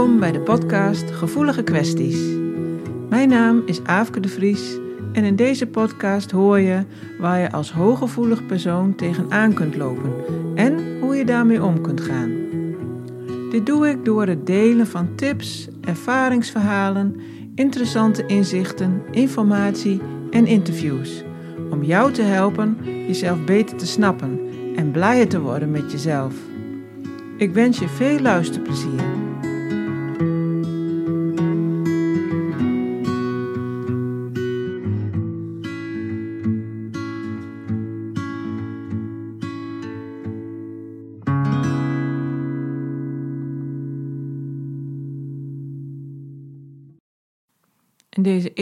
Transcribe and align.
Welkom 0.00 0.20
bij 0.20 0.32
de 0.32 0.40
podcast 0.40 1.10
Gevoelige 1.10 1.62
Kwesties. 1.62 2.18
Mijn 3.08 3.28
naam 3.28 3.62
is 3.66 3.84
Aafke 3.84 4.20
de 4.20 4.28
Vries 4.28 4.78
en 5.12 5.24
in 5.24 5.36
deze 5.36 5.66
podcast 5.66 6.30
hoor 6.30 6.58
je 6.58 6.84
waar 7.18 7.38
je 7.38 7.52
als 7.52 7.72
hooggevoelig 7.72 8.46
persoon 8.46 8.94
tegenaan 8.94 9.52
kunt 9.52 9.76
lopen 9.76 10.12
en 10.54 11.00
hoe 11.00 11.16
je 11.16 11.24
daarmee 11.24 11.62
om 11.62 11.80
kunt 11.80 12.00
gaan. 12.00 12.30
Dit 13.50 13.66
doe 13.66 13.88
ik 13.88 14.04
door 14.04 14.26
het 14.26 14.46
delen 14.46 14.86
van 14.86 15.14
tips, 15.14 15.68
ervaringsverhalen, 15.80 17.16
interessante 17.54 18.26
inzichten, 18.26 19.02
informatie 19.10 20.00
en 20.30 20.46
interviews. 20.46 21.24
Om 21.70 21.84
jou 21.84 22.12
te 22.12 22.22
helpen 22.22 22.76
jezelf 23.06 23.44
beter 23.44 23.76
te 23.76 23.86
snappen 23.86 24.40
en 24.76 24.90
blijer 24.90 25.28
te 25.28 25.40
worden 25.40 25.70
met 25.70 25.92
jezelf. 25.92 26.34
Ik 27.36 27.52
wens 27.52 27.78
je 27.78 27.88
veel 27.88 28.20
luisterplezier. 28.20 29.20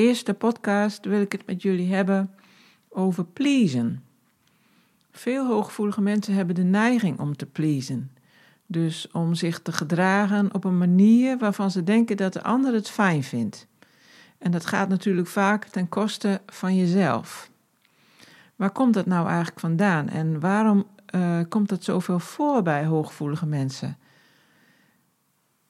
Eerste 0.09 0.35
podcast 0.35 1.05
wil 1.05 1.21
ik 1.21 1.33
het 1.33 1.47
met 1.47 1.63
jullie 1.63 1.95
hebben 1.95 2.35
over 2.89 3.25
pleasen. 3.25 4.05
Veel 5.11 5.47
hooggevoelige 5.47 6.01
mensen 6.01 6.35
hebben 6.35 6.55
de 6.55 6.63
neiging 6.63 7.19
om 7.19 7.37
te 7.37 7.47
pleasen. 7.47 8.11
Dus 8.67 9.11
om 9.13 9.35
zich 9.35 9.61
te 9.61 9.73
gedragen 9.73 10.55
op 10.55 10.65
een 10.65 10.79
manier 10.79 11.39
waarvan 11.39 11.71
ze 11.71 11.85
denken 11.85 12.17
dat 12.17 12.33
de 12.33 12.43
ander 12.43 12.75
het 12.75 12.91
fijn 12.91 13.23
vindt. 13.23 13.67
En 14.39 14.51
dat 14.51 14.67
gaat 14.67 14.89
natuurlijk 14.89 15.29
vaak 15.29 15.65
ten 15.65 15.89
koste 15.89 16.41
van 16.47 16.77
jezelf. 16.77 17.51
Waar 18.57 18.73
komt 18.73 18.95
dat 18.95 19.07
nou 19.07 19.27
eigenlijk 19.27 19.61
vandaan 19.61 20.09
en 20.09 20.41
waarom 20.41 20.87
uh, 21.15 21.41
komt 21.49 21.69
dat 21.69 21.85
zoveel 21.85 22.19
voor 22.19 22.63
bij 22.63 22.85
hooggevoelige 22.85 23.47
mensen? 23.47 23.99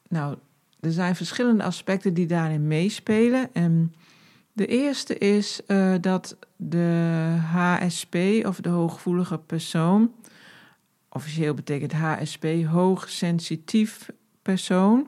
Nou, 0.09 0.37
er 0.81 0.93
zijn 0.93 1.17
verschillende 1.17 1.63
aspecten 1.63 2.15
die 2.15 2.27
daarin 2.27 2.67
meespelen. 2.67 3.55
En 3.55 3.95
de 4.59 4.67
eerste 4.67 5.19
is 5.19 5.61
uh, 5.67 5.95
dat 6.01 6.37
de 6.57 7.37
HSP 7.53 8.17
of 8.47 8.61
de 8.61 8.69
hooggevoelige 8.69 9.39
persoon, 9.39 10.13
officieel 11.09 11.55
betekent 11.55 11.93
HSP 11.93 12.47
hoogsensitief 12.67 14.11
persoon, 14.43 15.07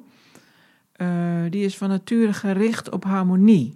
uh, 0.97 1.43
die 1.51 1.65
is 1.65 1.77
van 1.77 1.89
nature 1.89 2.33
gericht 2.33 2.91
op 2.91 3.05
harmonie. 3.05 3.75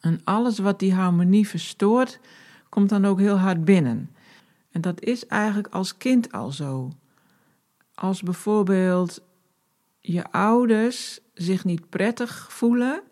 En 0.00 0.20
alles 0.24 0.58
wat 0.58 0.78
die 0.78 0.94
harmonie 0.94 1.48
verstoort, 1.48 2.20
komt 2.68 2.88
dan 2.88 3.04
ook 3.04 3.18
heel 3.18 3.38
hard 3.38 3.64
binnen. 3.64 4.10
En 4.70 4.80
dat 4.80 5.00
is 5.00 5.26
eigenlijk 5.26 5.68
als 5.68 5.96
kind 5.96 6.32
al 6.32 6.50
zo. 6.52 6.92
Als 7.94 8.22
bijvoorbeeld 8.22 9.22
je 10.00 10.30
ouders 10.30 11.20
zich 11.34 11.64
niet 11.64 11.88
prettig 11.88 12.52
voelen, 12.52 13.02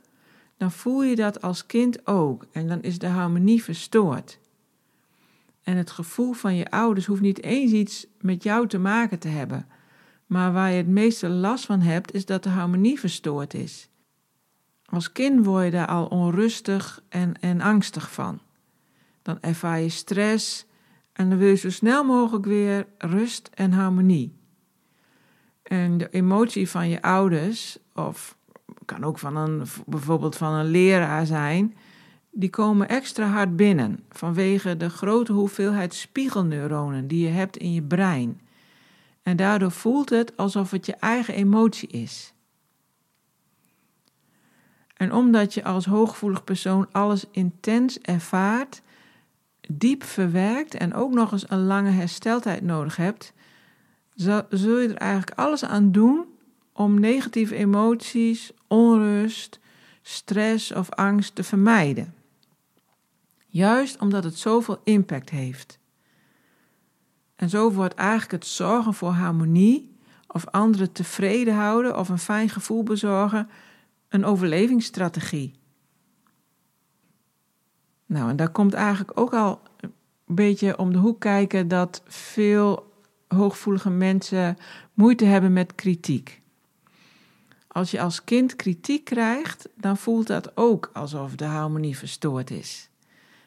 dan 0.56 0.72
voel 0.72 1.02
je 1.02 1.16
dat 1.16 1.42
als 1.42 1.66
kind 1.66 2.06
ook 2.06 2.47
en 2.52 2.69
dan 2.69 2.83
is 2.83 2.98
de 2.98 3.06
harmonie 3.06 3.62
verstoord. 3.62 4.38
En 5.62 5.77
het 5.77 5.91
gevoel 5.91 6.33
van 6.33 6.55
je 6.55 6.70
ouders 6.70 7.06
hoeft 7.06 7.20
niet 7.20 7.42
eens 7.42 7.72
iets 7.72 8.06
met 8.20 8.42
jou 8.42 8.69
te 8.69 8.78
maken 8.78 9.19
te 9.19 9.28
hebben, 9.28 9.66
maar 10.26 10.53
waar 10.53 10.70
je 10.70 10.76
het 10.76 10.88
meeste 10.88 11.28
last 11.28 11.66
van 11.66 11.81
hebt, 11.81 12.15
is 12.15 12.26
dat 12.26 12.42
de 12.42 12.48
harmonie 12.48 13.00
verstoord 13.00 13.54
is. 13.54 13.88
Als 14.84 15.12
kind 15.12 15.44
word 15.44 15.65
je 15.65 15.70
daar 15.70 15.87
al 15.87 16.06
onrustig 16.06 17.03
en, 17.09 17.41
en 17.41 17.60
angstig 17.60 18.12
van. 18.12 18.41
Dan 19.22 19.38
ervaar 19.41 19.81
je 19.81 19.88
stress 19.88 20.66
en 21.12 21.28
dan 21.28 21.38
wil 21.38 21.48
je 21.48 21.56
zo 21.56 21.71
snel 21.71 22.04
mogelijk 22.04 22.44
weer 22.44 22.86
rust 22.98 23.50
en 23.54 23.72
harmonie. 23.72 24.36
En 25.62 25.98
de 25.98 26.10
emotie 26.10 26.69
van 26.69 26.88
je 26.88 27.03
ouders, 27.03 27.78
of 27.94 28.36
kan 28.84 29.05
ook 29.05 29.19
van 29.19 29.37
een, 29.37 29.62
bijvoorbeeld 29.87 30.37
van 30.37 30.53
een 30.53 30.67
leraar 30.67 31.27
zijn, 31.27 31.77
die 32.31 32.50
komen 32.50 32.89
extra 32.89 33.27
hard 33.27 33.56
binnen 33.56 34.05
vanwege 34.11 34.77
de 34.77 34.91
grote 34.91 35.33
hoeveelheid 35.33 35.95
spiegelneuronen 35.95 37.06
die 37.06 37.27
je 37.27 37.33
hebt 37.33 37.56
in 37.56 37.72
je 37.72 37.83
brein. 37.83 38.41
En 39.22 39.37
daardoor 39.37 39.71
voelt 39.71 40.11
het 40.11 40.37
alsof 40.37 40.71
het 40.71 40.87
je 40.87 40.95
eigen 40.95 41.34
emotie 41.34 41.89
is. 41.89 42.34
En 44.95 45.12
omdat 45.12 45.55
je 45.55 45.65
als 45.65 45.84
hooggevoelig 45.84 46.45
persoon 46.45 46.89
alles 46.93 47.25
intens 47.31 47.99
ervaart, 47.99 48.83
diep 49.69 50.03
verwerkt 50.03 50.75
en 50.75 50.95
ook 50.95 51.12
nog 51.12 51.33
eens 51.33 51.51
een 51.51 51.66
lange 51.66 51.91
hersteltijd 51.91 52.62
nodig 52.62 52.97
hebt, 52.97 53.33
zul 54.49 54.78
je 54.78 54.89
er 54.89 54.97
eigenlijk 54.97 55.39
alles 55.39 55.65
aan 55.65 55.93
doen 55.93 56.25
om 56.72 57.01
negatieve 57.01 57.55
emoties, 57.55 58.53
onrust, 58.74 59.60
stress 60.02 60.72
of 60.72 60.90
angst 60.90 61.34
te 61.34 61.44
vermijden. 61.44 62.14
Juist 63.46 64.00
omdat 64.00 64.24
het 64.24 64.38
zoveel 64.38 64.80
impact 64.84 65.30
heeft. 65.30 65.78
En 67.36 67.48
zo 67.48 67.72
wordt 67.72 67.94
eigenlijk 67.94 68.32
het 68.32 68.46
zorgen 68.46 68.94
voor 68.94 69.10
harmonie 69.10 69.96
of 70.26 70.46
anderen 70.46 70.92
tevreden 70.92 71.54
houden 71.54 71.98
of 71.98 72.08
een 72.08 72.18
fijn 72.18 72.48
gevoel 72.48 72.82
bezorgen 72.82 73.48
een 74.08 74.24
overlevingsstrategie. 74.24 75.54
Nou, 78.06 78.30
en 78.30 78.36
daar 78.36 78.50
komt 78.50 78.74
eigenlijk 78.74 79.18
ook 79.20 79.34
al 79.34 79.60
een 79.80 80.34
beetje 80.34 80.78
om 80.78 80.92
de 80.92 80.98
hoek 80.98 81.20
kijken 81.20 81.68
dat 81.68 82.02
veel 82.06 82.92
hooggevoelige 83.28 83.91
mensen 83.91 84.56
moeite 84.94 85.24
hebben 85.24 85.52
met 85.52 85.74
kritiek. 85.74 86.42
Als 87.74 87.90
je 87.90 88.00
als 88.00 88.24
kind 88.24 88.56
kritiek 88.56 89.04
krijgt, 89.04 89.68
dan 89.76 89.96
voelt 89.96 90.26
dat 90.26 90.56
ook 90.56 90.90
alsof 90.92 91.34
de 91.34 91.44
harmonie 91.44 91.98
verstoord 91.98 92.50
is. 92.50 92.88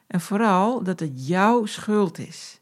En 0.07 0.21
vooral 0.21 0.83
dat 0.83 0.99
het 0.99 1.27
jouw 1.27 1.65
schuld 1.65 2.17
is. 2.17 2.59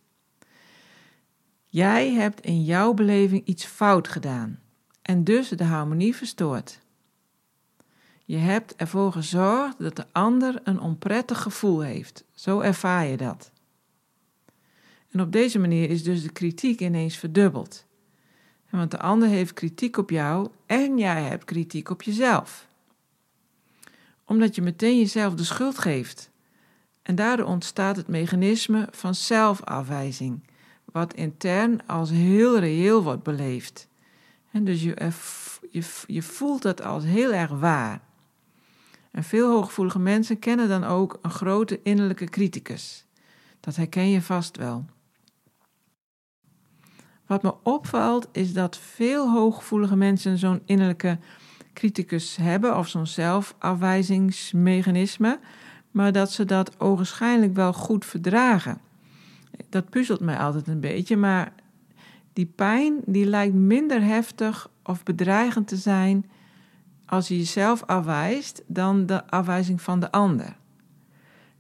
Jij 1.66 2.12
hebt 2.12 2.42
in 2.42 2.64
jouw 2.64 2.94
beleving 2.94 3.46
iets 3.46 3.66
fout 3.66 4.08
gedaan 4.08 4.60
en 5.02 5.24
dus 5.24 5.50
de 5.50 5.64
harmonie 5.64 6.16
verstoord. 6.16 6.80
Je 8.26 8.38
hebt 8.38 8.76
ervoor 8.76 9.12
gezorgd 9.12 9.80
dat 9.80 9.96
de 9.96 10.06
ander 10.12 10.62
een 10.64 10.80
onprettig 10.80 11.42
gevoel 11.42 11.80
heeft. 11.80 12.24
Zo 12.34 12.60
ervaar 12.60 13.06
je 13.06 13.18
dat. 13.18 13.52
En 15.12 15.22
op 15.22 15.32
deze 15.32 15.60
manier 15.60 15.90
is 15.90 16.04
dus 16.04 16.24
de 16.24 16.32
kritiek 16.32 16.80
ineens 16.80 17.18
verdubbeld. 17.18 17.85
Want 18.76 18.92
de 18.92 19.00
ander 19.00 19.28
heeft 19.28 19.54
kritiek 19.54 19.98
op 19.98 20.10
jou 20.10 20.50
en 20.66 20.98
jij 20.98 21.24
hebt 21.24 21.46
kritiek 21.46 21.90
op 21.90 22.02
jezelf. 22.02 22.68
Omdat 24.26 24.56
je 24.56 24.62
meteen 24.62 24.98
jezelf 24.98 25.34
de 25.34 25.44
schuld 25.44 25.78
geeft. 25.78 26.30
En 27.02 27.16
daardoor 27.16 27.46
ontstaat 27.46 27.96
het 27.96 28.08
mechanisme 28.08 28.88
van 28.92 29.16
zelfafwijzing, 29.16 30.44
wat 30.86 31.14
intern 31.14 31.88
als 31.88 32.10
heel 32.10 32.60
reëel 32.60 33.04
wordt 33.04 33.24
beleefd. 33.24 33.88
En 34.52 34.64
dus 34.64 34.84
je, 34.84 35.12
je, 35.72 35.84
je 36.08 36.22
voelt 36.22 36.62
dat 36.62 36.82
als 36.82 37.04
heel 37.04 37.34
erg 37.34 37.52
waar. 37.52 38.02
En 39.12 39.24
veel 39.24 39.52
hooggevoelige 39.52 40.00
mensen 40.00 40.40
kennen 40.40 40.68
dan 40.68 40.84
ook 40.84 41.20
een 41.22 41.32
grote 41.32 41.80
innerlijke 41.84 42.26
criticus. 42.26 43.06
Dat 43.60 43.76
herken 43.76 44.10
je 44.10 44.22
vast 44.22 44.58
wel. 44.58 44.86
Wat 47.26 47.44
me 47.44 47.54
opvalt 47.64 48.28
is 48.32 48.54
dat 48.54 48.78
veel 48.78 49.32
hooggevoelige 49.32 49.96
mensen 49.96 50.38
zo'n 50.38 50.62
innerlijke 50.66 51.18
criticus 51.74 52.36
hebben 52.36 52.78
of 52.78 52.88
zo'n 52.88 53.08
zelfafwijzingsmechanisme, 53.08 55.40
maar 55.92 56.12
dat 56.12 56.32
ze 56.32 56.46
dat 56.46 56.80
ogenschijnlijk 56.80 57.56
wel 57.56 57.74
goed 57.74 58.06
verdragen. 58.06 58.82
Dat 59.70 59.90
puzzelt 59.90 60.20
mij 60.20 60.38
altijd 60.38 60.68
een 60.68 60.80
beetje, 60.80 61.18
maar 61.18 61.54
die 62.34 62.46
pijn 62.46 63.00
die 63.06 63.26
lijkt 63.26 63.54
minder 63.54 64.04
heftig 64.04 64.70
of 64.84 65.04
bedreigend 65.04 65.68
te 65.68 65.76
zijn 65.76 66.26
als 67.06 67.28
je 67.28 67.38
jezelf 67.38 67.84
afwijst 67.84 68.64
dan 68.68 69.06
de 69.06 69.28
afwijzing 69.28 69.82
van 69.82 70.00
de 70.00 70.12
ander. 70.12 70.56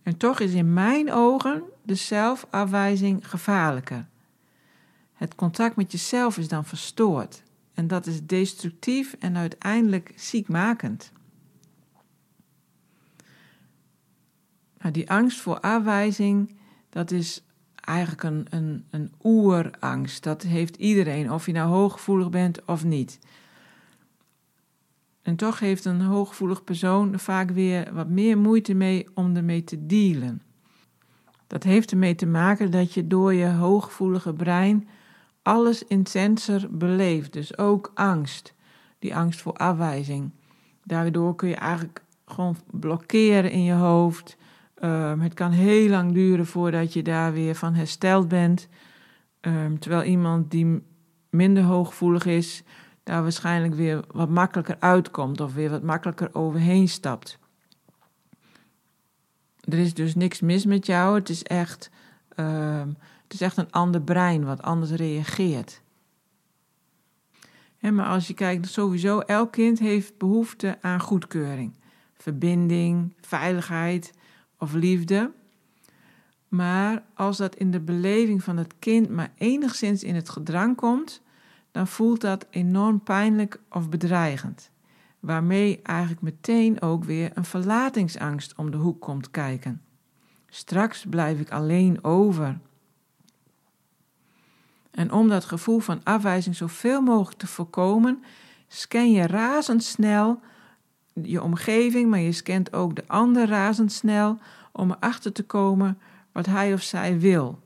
En 0.03 0.17
toch 0.17 0.39
is 0.39 0.53
in 0.53 0.73
mijn 0.73 1.11
ogen 1.11 1.63
de 1.83 1.95
zelfafwijzing 1.95 3.29
gevaarlijker. 3.29 4.07
Het 5.15 5.35
contact 5.35 5.75
met 5.75 5.91
jezelf 5.91 6.37
is 6.37 6.47
dan 6.47 6.65
verstoord. 6.65 7.43
En 7.73 7.87
dat 7.87 8.05
is 8.05 8.25
destructief 8.25 9.15
en 9.19 9.37
uiteindelijk 9.37 10.13
ziekmakend. 10.15 11.11
Nou, 14.77 14.91
die 14.91 15.09
angst 15.09 15.41
voor 15.41 15.59
afwijzing, 15.59 16.55
dat 16.89 17.11
is 17.11 17.43
eigenlijk 17.75 18.23
een, 18.23 18.45
een, 18.49 18.85
een 18.89 19.11
oerangst. 19.23 20.23
Dat 20.23 20.41
heeft 20.41 20.75
iedereen, 20.75 21.31
of 21.31 21.45
je 21.45 21.51
nou 21.51 21.69
hooggevoelig 21.69 22.29
bent 22.29 22.65
of 22.65 22.83
niet. 22.83 23.19
En 25.21 25.35
toch 25.35 25.59
heeft 25.59 25.85
een 25.85 26.01
hooggevoelig 26.01 26.63
persoon 26.63 27.13
er 27.13 27.19
vaak 27.19 27.49
weer 27.51 27.93
wat 27.93 28.09
meer 28.09 28.37
moeite 28.37 28.73
mee 28.73 29.07
om 29.13 29.35
ermee 29.35 29.63
te 29.63 29.85
dealen. 29.85 30.41
Dat 31.47 31.63
heeft 31.63 31.91
ermee 31.91 32.15
te 32.15 32.25
maken 32.25 32.71
dat 32.71 32.93
je 32.93 33.07
door 33.07 33.33
je 33.33 33.47
hooggevoelige 33.47 34.33
brein 34.33 34.87
alles 35.45 35.83
intenser 35.83 36.77
beleeft. 36.77 37.33
Dus 37.33 37.57
ook 37.57 37.91
angst, 37.93 38.53
die 38.99 39.15
angst 39.15 39.41
voor 39.41 39.53
afwijzing. 39.53 40.31
Daardoor 40.83 41.35
kun 41.35 41.49
je 41.49 41.55
eigenlijk 41.55 42.03
gewoon 42.25 42.57
blokkeren 42.71 43.51
in 43.51 43.63
je 43.63 43.73
hoofd. 43.73 44.37
Um, 44.83 45.19
het 45.19 45.33
kan 45.33 45.51
heel 45.51 45.89
lang 45.89 46.13
duren 46.13 46.45
voordat 46.45 46.93
je 46.93 47.03
daar 47.03 47.33
weer 47.33 47.55
van 47.55 47.73
hersteld 47.73 48.27
bent. 48.27 48.67
Um, 49.41 49.79
terwijl 49.79 50.03
iemand 50.03 50.51
die 50.51 50.83
minder 51.29 51.63
hooggevoelig 51.63 52.25
is, 52.25 52.63
daar 53.03 53.21
waarschijnlijk 53.21 53.73
weer 53.73 54.03
wat 54.11 54.29
makkelijker 54.29 54.77
uitkomt 54.79 55.41
of 55.41 55.53
weer 55.53 55.69
wat 55.69 55.83
makkelijker 55.83 56.29
overheen 56.33 56.87
stapt. 56.87 57.39
Er 59.59 59.77
is 59.77 59.93
dus 59.93 60.15
niks 60.15 60.41
mis 60.41 60.65
met 60.65 60.85
jou. 60.85 61.15
Het 61.15 61.29
is 61.29 61.43
echt, 61.43 61.89
uh, 62.35 62.81
het 63.25 63.33
is 63.33 63.41
echt 63.41 63.57
een 63.57 63.71
ander 63.71 64.01
brein 64.01 64.45
wat 64.45 64.61
anders 64.61 64.91
reageert. 64.91 65.81
maar 67.79 68.05
als 68.05 68.27
je 68.27 68.33
kijkt, 68.33 68.67
sowieso, 68.67 69.19
elk 69.19 69.51
kind 69.51 69.79
heeft 69.79 70.17
behoefte 70.17 70.77
aan 70.81 70.99
goedkeuring, 70.99 71.73
verbinding, 72.17 73.13
veiligheid 73.21 74.13
of 74.57 74.73
liefde. 74.73 75.31
Maar 76.47 77.03
als 77.13 77.37
dat 77.37 77.55
in 77.55 77.71
de 77.71 77.79
beleving 77.79 78.43
van 78.43 78.57
het 78.57 78.73
kind 78.79 79.09
maar 79.09 79.33
enigszins 79.37 80.03
in 80.03 80.15
het 80.15 80.29
gedrang 80.29 80.75
komt, 80.75 81.21
dan 81.71 81.87
voelt 81.87 82.21
dat 82.21 82.47
enorm 82.49 83.03
pijnlijk 83.03 83.59
of 83.69 83.89
bedreigend. 83.89 84.71
Waarmee 85.19 85.79
eigenlijk 85.81 86.21
meteen 86.21 86.81
ook 86.81 87.03
weer 87.03 87.31
een 87.33 87.45
verlatingsangst 87.45 88.55
om 88.55 88.71
de 88.71 88.77
hoek 88.77 89.01
komt 89.01 89.31
kijken. 89.31 89.81
Straks 90.47 91.05
blijf 91.09 91.39
ik 91.39 91.51
alleen 91.51 92.03
over. 92.03 92.59
En 95.05 95.11
om 95.11 95.29
dat 95.29 95.45
gevoel 95.45 95.79
van 95.79 96.03
afwijzing 96.03 96.55
zoveel 96.55 97.01
mogelijk 97.01 97.37
te 97.37 97.47
voorkomen, 97.47 98.23
scan 98.67 99.11
je 99.11 99.27
razendsnel 99.27 100.39
je 101.13 101.43
omgeving, 101.43 102.09
maar 102.09 102.19
je 102.19 102.31
scant 102.31 102.73
ook 102.73 102.95
de 102.95 103.03
ander 103.07 103.47
razendsnel 103.47 104.37
om 104.71 104.91
erachter 104.91 105.31
te 105.31 105.43
komen 105.43 105.97
wat 106.31 106.45
hij 106.45 106.73
of 106.73 106.81
zij 106.81 107.19
wil, 107.19 107.59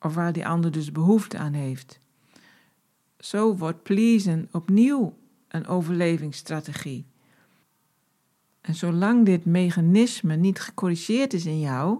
of 0.00 0.14
waar 0.14 0.32
die 0.32 0.46
ander 0.46 0.70
dus 0.70 0.92
behoefte 0.92 1.38
aan 1.38 1.52
heeft. 1.52 2.00
Zo 3.18 3.56
wordt 3.56 3.82
pleasen 3.82 4.48
opnieuw 4.52 5.16
een 5.48 5.66
overlevingsstrategie. 5.66 7.06
En 8.60 8.74
zolang 8.74 9.24
dit 9.24 9.44
mechanisme 9.44 10.36
niet 10.36 10.60
gecorrigeerd 10.60 11.32
is 11.32 11.46
in 11.46 11.60
jou, 11.60 11.98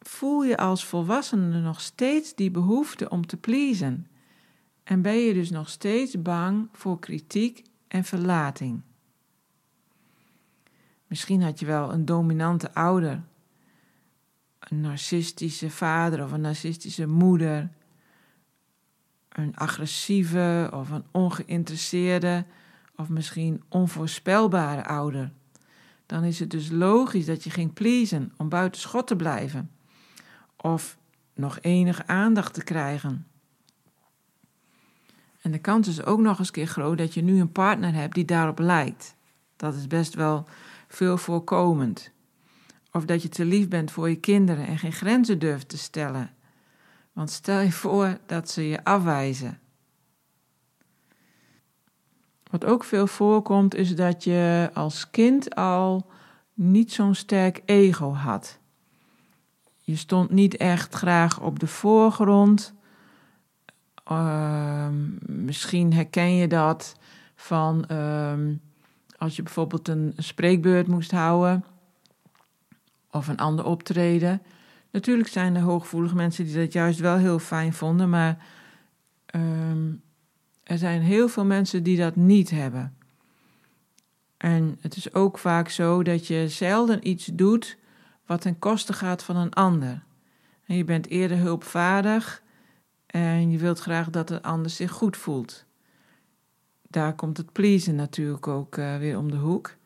voel 0.00 0.44
je 0.44 0.56
als 0.56 0.84
volwassene 0.84 1.60
nog 1.60 1.80
steeds 1.80 2.34
die 2.34 2.50
behoefte 2.50 3.08
om 3.08 3.26
te 3.26 3.36
pleasen. 3.36 4.06
En 4.84 5.02
ben 5.02 5.16
je 5.16 5.34
dus 5.34 5.50
nog 5.50 5.68
steeds 5.68 6.22
bang 6.22 6.68
voor 6.72 6.98
kritiek 6.98 7.64
en 7.88 8.04
verlating. 8.04 8.80
Misschien 11.06 11.42
had 11.42 11.58
je 11.60 11.66
wel 11.66 11.92
een 11.92 12.04
dominante 12.04 12.74
ouder, 12.74 13.22
een 14.58 14.80
narcistische 14.80 15.70
vader 15.70 16.24
of 16.24 16.32
een 16.32 16.40
narcistische 16.40 17.06
moeder, 17.06 17.70
een 19.28 19.56
agressieve 19.56 20.70
of 20.72 20.90
een 20.90 21.04
ongeïnteresseerde 21.10 22.44
of 22.96 23.08
misschien 23.08 23.62
onvoorspelbare 23.68 24.84
ouder. 24.84 25.32
Dan 26.06 26.24
is 26.24 26.38
het 26.38 26.50
dus 26.50 26.70
logisch 26.70 27.26
dat 27.26 27.44
je 27.44 27.50
ging 27.50 27.72
pleasen 27.72 28.32
om 28.36 28.48
buiten 28.48 28.80
schot 28.80 29.06
te 29.06 29.16
blijven 29.16 29.70
of 30.60 30.98
nog 31.34 31.58
enige 31.60 32.06
aandacht 32.06 32.54
te 32.54 32.64
krijgen. 32.64 33.26
En 35.40 35.50
de 35.50 35.58
kans 35.58 35.88
is 35.88 36.04
ook 36.04 36.20
nog 36.20 36.38
eens 36.38 36.50
keer 36.50 36.66
groot 36.66 36.98
dat 36.98 37.14
je 37.14 37.22
nu 37.22 37.40
een 37.40 37.52
partner 37.52 37.94
hebt 37.94 38.14
die 38.14 38.24
daarop 38.24 38.58
lijkt. 38.58 39.16
Dat 39.56 39.74
is 39.74 39.86
best 39.86 40.14
wel 40.14 40.46
veel 40.88 41.16
voorkomend. 41.16 42.10
Of 42.92 43.04
dat 43.04 43.22
je 43.22 43.28
te 43.28 43.44
lief 43.44 43.68
bent 43.68 43.90
voor 43.90 44.08
je 44.08 44.16
kinderen 44.16 44.66
en 44.66 44.78
geen 44.78 44.92
grenzen 44.92 45.38
durft 45.38 45.68
te 45.68 45.78
stellen. 45.78 46.30
Want 47.12 47.30
stel 47.30 47.60
je 47.60 47.72
voor 47.72 48.18
dat 48.26 48.50
ze 48.50 48.68
je 48.68 48.84
afwijzen. 48.84 49.60
Wat 52.50 52.64
ook 52.64 52.84
veel 52.84 53.06
voorkomt 53.06 53.74
is 53.74 53.96
dat 53.96 54.24
je 54.24 54.70
als 54.74 55.10
kind 55.10 55.54
al 55.54 56.10
niet 56.54 56.92
zo'n 56.92 57.14
sterk 57.14 57.62
ego 57.64 58.12
had. 58.12 58.59
Je 59.80 59.96
stond 59.96 60.30
niet 60.30 60.56
echt 60.56 60.94
graag 60.94 61.40
op 61.40 61.58
de 61.58 61.66
voorgrond. 61.66 62.74
Uh, 64.12 64.88
misschien 65.26 65.92
herken 65.92 66.34
je 66.34 66.46
dat 66.48 66.96
van 67.34 67.84
uh, 67.90 68.32
als 69.16 69.36
je 69.36 69.42
bijvoorbeeld 69.42 69.88
een 69.88 70.12
spreekbeurt 70.16 70.86
moest 70.86 71.10
houden 71.10 71.64
of 73.10 73.28
een 73.28 73.36
ander 73.36 73.64
optreden. 73.64 74.42
Natuurlijk 74.90 75.28
zijn 75.28 75.54
er 75.54 75.62
hooggevoelige 75.62 76.14
mensen 76.14 76.44
die 76.44 76.56
dat 76.56 76.72
juist 76.72 76.98
wel 76.98 77.16
heel 77.16 77.38
fijn 77.38 77.72
vonden, 77.72 78.10
maar 78.10 78.46
uh, 79.34 79.92
er 80.62 80.78
zijn 80.78 81.00
heel 81.00 81.28
veel 81.28 81.44
mensen 81.44 81.82
die 81.82 81.96
dat 81.96 82.16
niet 82.16 82.50
hebben. 82.50 82.96
En 84.36 84.76
het 84.80 84.96
is 84.96 85.14
ook 85.14 85.38
vaak 85.38 85.68
zo 85.68 86.02
dat 86.02 86.26
je 86.26 86.48
zelden 86.48 87.08
iets 87.08 87.26
doet 87.26 87.78
wat 88.30 88.40
ten 88.40 88.58
koste 88.58 88.92
gaat 88.92 89.22
van 89.22 89.36
een 89.36 89.52
ander. 89.52 90.02
En 90.66 90.76
je 90.76 90.84
bent 90.84 91.06
eerder 91.06 91.38
hulpvaardig 91.38 92.42
en 93.06 93.50
je 93.50 93.58
wilt 93.58 93.78
graag 93.78 94.10
dat 94.10 94.28
de 94.28 94.42
ander 94.42 94.70
zich 94.70 94.90
goed 94.90 95.16
voelt. 95.16 95.64
Daar 96.88 97.14
komt 97.14 97.36
het 97.36 97.52
pleasen 97.52 97.94
natuurlijk 97.94 98.46
ook 98.46 98.76
uh, 98.76 98.96
weer 98.96 99.18
om 99.18 99.30
de 99.30 99.36
hoek. 99.36 99.76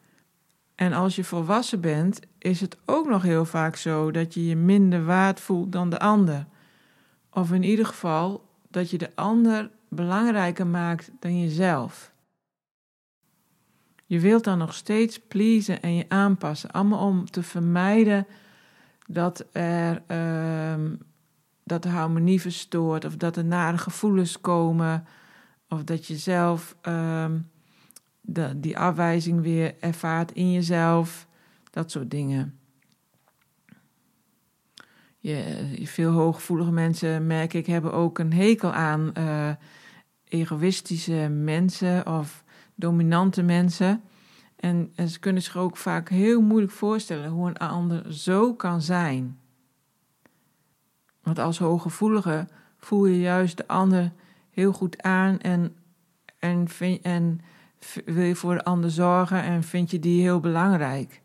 En 0.75 0.93
als 0.93 1.17
je 1.17 1.25
volwassen 1.25 1.81
bent, 1.81 2.21
is 2.39 2.61
het 2.61 2.77
ook 2.85 3.09
nog 3.09 3.23
heel 3.23 3.45
vaak 3.45 3.77
zo 3.77 4.11
dat 4.11 4.35
je 4.35 4.47
je 4.47 4.57
minder 4.57 5.05
waard 5.05 5.41
voelt 5.41 5.73
dan 5.73 5.91
de 5.91 5.99
ander. 5.99 6.47
Of 7.31 7.53
in 7.53 7.63
ieder 7.63 7.87
geval 7.87 8.49
dat 8.69 8.91
je 8.91 8.99
de 8.99 9.11
ander 9.15 9.71
belangrijker 9.89 10.67
maakt 10.67 11.11
dan 11.21 11.41
jezelf. 11.41 12.13
Je 14.15 14.21
wilt 14.21 14.45
dan 14.45 14.59
nog 14.59 14.75
steeds 14.75 15.19
pleasen 15.19 15.83
en 15.83 15.95
je 15.95 16.05
aanpassen, 16.09 16.71
allemaal 16.71 17.07
om 17.07 17.31
te 17.31 17.43
vermijden 17.43 18.27
dat 19.07 19.47
er 19.53 20.03
um, 20.73 20.99
dat 21.65 21.83
de 21.83 21.89
harmonie 21.89 22.41
verstoort 22.41 23.05
of 23.05 23.17
dat 23.17 23.37
er 23.37 23.45
nare 23.45 23.79
gevoelens 23.79 24.41
komen 24.41 25.07
of 25.69 25.85
dat 25.85 26.07
je 26.07 26.17
zelf 26.17 26.77
um, 26.83 27.51
de, 28.21 28.61
die 28.61 28.79
afwijzing 28.79 29.41
weer 29.41 29.75
ervaart 29.81 30.33
in 30.33 30.53
jezelf, 30.53 31.27
dat 31.71 31.91
soort 31.91 32.11
dingen. 32.11 32.59
Je, 35.19 35.67
veel 35.83 36.11
hooggevoelige 36.11 36.73
mensen, 36.73 37.27
merk 37.27 37.55
ik, 37.55 37.67
hebben 37.67 37.93
ook 37.93 38.19
een 38.19 38.33
hekel 38.33 38.73
aan 38.73 39.11
uh, 39.19 39.51
egoïstische 40.25 41.29
mensen 41.29 42.07
of 42.07 42.44
dominante 42.75 43.43
mensen. 43.43 44.03
En, 44.57 44.93
ze 45.09 45.19
kunnen 45.19 45.43
zich 45.43 45.57
ook 45.57 45.77
vaak 45.77 46.09
heel 46.09 46.41
moeilijk 46.41 46.73
voorstellen 46.73 47.31
hoe 47.31 47.49
een 47.49 47.57
ander 47.57 48.13
zo 48.13 48.55
kan 48.55 48.83
zijn. 48.83 49.39
Want 51.23 51.39
als 51.39 51.59
hooggevoelige 51.59 52.47
voel 52.79 53.07
je 53.07 53.21
juist 53.21 53.57
de 53.57 53.69
ander 53.69 54.13
heel 54.51 54.73
goed 54.73 55.03
aan 55.03 55.39
en, 55.39 55.77
en, 56.39 56.69
vind, 56.69 57.03
en 57.03 57.41
wil 58.05 58.25
je 58.25 58.35
voor 58.35 58.55
de 58.55 58.65
ander 58.65 58.91
zorgen 58.91 59.43
en 59.43 59.63
vind 59.63 59.91
je 59.91 59.99
die 59.99 60.23
heel 60.23 60.41
belangrijk. 60.41 61.23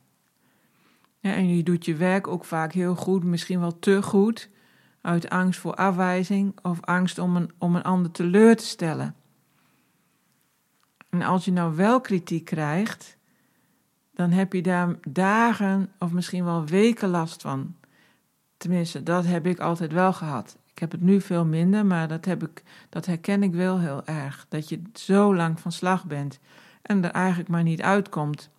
En 1.21 1.55
je 1.55 1.63
doet 1.63 1.85
je 1.85 1.95
werk 1.95 2.27
ook 2.27 2.45
vaak 2.45 2.73
heel 2.73 2.95
goed, 2.95 3.23
misschien 3.23 3.59
wel 3.59 3.79
te 3.79 4.01
goed, 4.01 4.49
uit 5.01 5.29
angst 5.29 5.59
voor 5.59 5.73
afwijzing 5.73 6.59
of 6.61 6.81
angst 6.81 7.19
om 7.19 7.35
een, 7.35 7.51
om 7.57 7.75
een 7.75 7.83
ander 7.83 8.11
teleur 8.11 8.55
te 8.55 8.65
stellen. 8.65 9.15
En 11.09 11.21
als 11.21 11.45
je 11.45 11.51
nou 11.51 11.75
wel 11.75 12.01
kritiek 12.01 12.45
krijgt, 12.45 13.17
dan 14.13 14.31
heb 14.31 14.53
je 14.53 14.61
daar 14.61 14.95
dagen 15.07 15.91
of 15.99 16.11
misschien 16.11 16.43
wel 16.43 16.65
weken 16.65 17.09
last 17.09 17.41
van. 17.41 17.75
Tenminste, 18.57 19.03
dat 19.03 19.25
heb 19.25 19.45
ik 19.45 19.59
altijd 19.59 19.91
wel 19.91 20.13
gehad. 20.13 20.57
Ik 20.71 20.79
heb 20.79 20.91
het 20.91 21.01
nu 21.01 21.21
veel 21.21 21.45
minder, 21.45 21.85
maar 21.85 22.07
dat, 22.07 22.25
heb 22.25 22.43
ik, 22.43 22.63
dat 22.89 23.05
herken 23.05 23.43
ik 23.43 23.53
wel 23.53 23.79
heel 23.79 24.05
erg. 24.05 24.45
Dat 24.49 24.69
je 24.69 24.81
zo 24.93 25.35
lang 25.35 25.59
van 25.59 25.71
slag 25.71 26.05
bent 26.05 26.39
en 26.81 27.03
er 27.03 27.11
eigenlijk 27.11 27.49
maar 27.49 27.63
niet 27.63 27.81
uitkomt. 27.81 28.49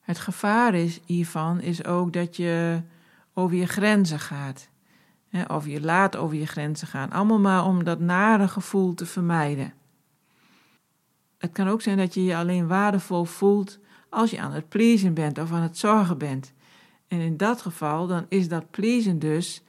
Het 0.00 0.18
gevaar 0.18 0.74
is 0.74 1.00
hiervan 1.04 1.60
is 1.60 1.84
ook 1.84 2.12
dat 2.12 2.36
je 2.36 2.82
over 3.34 3.56
je 3.56 3.66
grenzen 3.66 4.20
gaat. 4.20 4.68
of 5.46 5.66
je 5.66 5.80
laat 5.80 6.16
over 6.16 6.36
je 6.36 6.46
grenzen 6.46 6.88
gaan. 6.88 7.10
Allemaal 7.10 7.38
maar 7.38 7.64
om 7.64 7.84
dat 7.84 8.00
nare 8.00 8.48
gevoel 8.48 8.94
te 8.94 9.06
vermijden. 9.06 9.72
Het 11.38 11.52
kan 11.52 11.68
ook 11.68 11.82
zijn 11.82 11.96
dat 11.96 12.14
je 12.14 12.24
je 12.24 12.36
alleen 12.36 12.66
waardevol 12.66 13.24
voelt 13.24 13.78
als 14.08 14.30
je 14.30 14.40
aan 14.40 14.52
het 14.52 14.68
pleasen 14.68 15.14
bent 15.14 15.38
of 15.38 15.52
aan 15.52 15.62
het 15.62 15.78
zorgen 15.78 16.18
bent. 16.18 16.52
En 17.08 17.20
in 17.20 17.36
dat 17.36 17.62
geval 17.62 18.06
dan 18.06 18.26
is 18.28 18.48
dat 18.48 18.70
pleasen 18.70 19.18
dus 19.18 19.62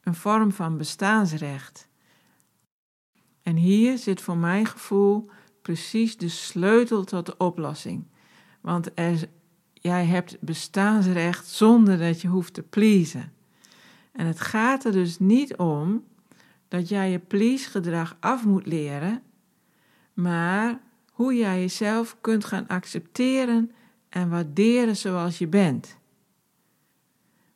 een 0.00 0.14
vorm 0.14 0.52
van 0.52 0.76
bestaansrecht. 0.76 1.88
En 3.42 3.56
hier 3.56 3.98
zit 3.98 4.20
voor 4.20 4.36
mijn 4.36 4.66
gevoel 4.66 5.30
precies 5.62 6.16
de 6.16 6.28
sleutel 6.28 7.04
tot 7.04 7.26
de 7.26 7.36
oplossing. 7.36 8.06
Want 8.60 8.90
jij 9.72 10.04
hebt 10.04 10.36
bestaansrecht 10.40 11.46
zonder 11.46 11.98
dat 11.98 12.20
je 12.20 12.28
hoeft 12.28 12.54
te 12.54 12.62
pleasen. 12.62 13.32
En 14.12 14.26
het 14.26 14.40
gaat 14.40 14.84
er 14.84 14.92
dus 14.92 15.18
niet 15.18 15.56
om 15.56 16.04
dat 16.68 16.88
jij 16.88 17.10
je 17.10 17.18
please 17.18 17.70
gedrag 17.70 18.16
af 18.20 18.44
moet 18.44 18.66
leren, 18.66 19.22
maar 20.12 20.80
hoe 21.16 21.34
jij 21.34 21.60
jezelf 21.60 22.16
kunt 22.20 22.44
gaan 22.44 22.66
accepteren 22.66 23.72
en 24.08 24.28
waarderen 24.28 24.96
zoals 24.96 25.38
je 25.38 25.46
bent. 25.46 25.98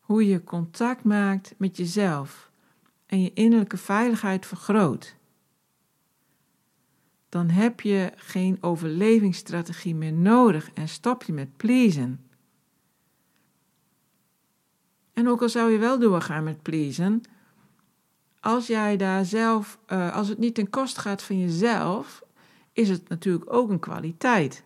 Hoe 0.01 0.27
je 0.27 0.45
contact 0.45 1.05
maakt 1.05 1.55
met 1.57 1.77
jezelf 1.77 2.51
en 3.07 3.23
je 3.23 3.33
innerlijke 3.33 3.77
veiligheid 3.77 4.47
vergroot. 4.47 5.17
Dan 7.29 7.51
heb 7.51 7.81
je 7.81 8.13
geen 8.17 8.59
overlevingsstrategie 8.61 9.95
meer 9.95 10.13
nodig 10.13 10.71
en 10.73 10.89
stop 10.89 11.23
je 11.23 11.33
met 11.33 11.57
pleasen. 11.57 12.25
En 15.13 15.29
ook 15.29 15.43
al 15.43 15.49
zou 15.49 15.71
je 15.71 15.79
wel 15.79 15.99
doorgaan 15.99 16.45
met 16.45 16.63
pleasen, 16.63 17.23
als 18.41 18.67
jij 18.67 18.97
daar 18.97 19.25
zelf, 19.25 19.79
uh, 19.89 20.15
als 20.17 20.29
het 20.29 20.39
niet 20.39 20.55
ten 20.55 20.71
koste 20.71 21.01
gaat 21.01 21.23
van 21.23 21.39
jezelf, 21.39 22.23
is 22.73 22.89
het 22.89 23.09
natuurlijk 23.09 23.53
ook 23.53 23.71
een 23.71 23.79
kwaliteit. 23.79 24.65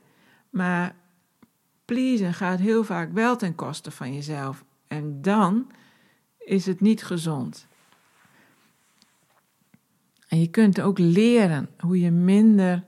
Maar 0.51 0.95
pleasen 1.85 2.35
gaat 2.35 2.59
heel 2.59 2.85
vaak 2.85 3.13
wel 3.13 3.37
ten 3.37 3.55
koste 3.55 3.91
van 3.91 4.15
jezelf. 4.15 4.65
En 4.87 5.23
dan 5.23 5.71
is 6.39 6.67
het 6.67 6.81
niet 6.81 7.05
gezond. 7.05 7.67
En 10.29 10.41
je 10.41 10.49
kunt 10.49 10.81
ook 10.81 10.99
leren 10.99 11.69
hoe 11.79 12.01
je 12.01 12.11
minder 12.11 12.85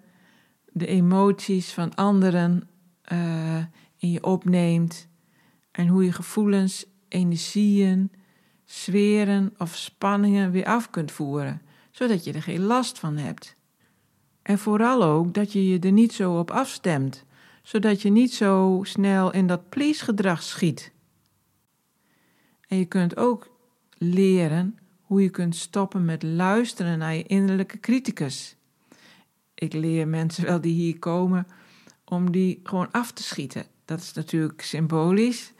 de 0.72 0.86
emoties 0.86 1.72
van 1.72 1.94
anderen 1.94 2.68
uh, 3.12 3.58
in 3.96 4.10
je 4.10 4.24
opneemt. 4.24 5.08
En 5.70 5.86
hoe 5.88 6.04
je 6.04 6.12
gevoelens, 6.12 6.86
energieën, 7.08 8.10
sferen 8.64 9.54
of 9.58 9.76
spanningen 9.76 10.50
weer 10.50 10.64
af 10.64 10.90
kunt 10.90 11.12
voeren, 11.12 11.62
zodat 11.90 12.24
je 12.24 12.32
er 12.32 12.42
geen 12.42 12.62
last 12.62 12.98
van 12.98 13.16
hebt. 13.16 13.56
En 14.46 14.58
vooral 14.58 15.02
ook 15.02 15.34
dat 15.34 15.52
je 15.52 15.68
je 15.68 15.78
er 15.78 15.92
niet 15.92 16.12
zo 16.12 16.38
op 16.38 16.50
afstemt, 16.50 17.24
zodat 17.62 18.02
je 18.02 18.10
niet 18.10 18.34
zo 18.34 18.80
snel 18.82 19.32
in 19.32 19.46
dat 19.46 19.68
please-gedrag 19.68 20.42
schiet. 20.42 20.92
En 22.68 22.78
je 22.78 22.84
kunt 22.84 23.16
ook 23.16 23.50
leren 23.98 24.78
hoe 25.00 25.22
je 25.22 25.28
kunt 25.28 25.56
stoppen 25.56 26.04
met 26.04 26.22
luisteren 26.22 26.98
naar 26.98 27.14
je 27.14 27.22
innerlijke 27.22 27.80
criticus. 27.80 28.56
Ik 29.54 29.72
leer 29.72 30.08
mensen 30.08 30.44
wel 30.44 30.60
die 30.60 30.74
hier 30.74 30.98
komen 30.98 31.46
om 32.04 32.30
die 32.30 32.60
gewoon 32.62 32.90
af 32.90 33.12
te 33.12 33.22
schieten. 33.22 33.64
Dat 33.84 34.00
is 34.00 34.12
natuurlijk 34.12 34.62
symbolisch. 34.62 35.52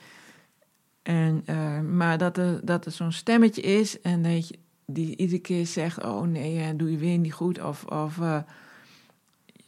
En, 1.02 1.43
uh, 1.50 1.81
maar 1.81 2.19
dat 2.19 2.38
er, 2.38 2.61
dat 2.64 2.87
er 2.87 2.93
zo'n 2.93 3.12
stemmetje 3.12 3.62
is 3.62 4.00
en 4.00 4.23
dat 4.23 4.49
je, 4.49 4.59
die 4.87 5.16
iedere 5.16 5.40
keer 5.40 5.66
zegt: 5.66 6.02
Oh 6.02 6.23
nee, 6.23 6.76
doe 6.76 6.90
je 6.90 6.99
weer 6.99 7.19
niet 7.19 7.33
goed. 7.33 7.62
Of, 7.62 7.85
of 7.85 8.16
uh, 8.16 8.38